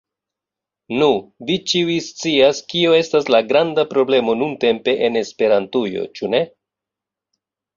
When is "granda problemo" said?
3.51-4.35